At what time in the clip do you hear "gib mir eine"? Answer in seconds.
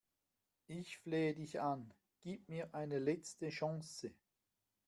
2.23-2.97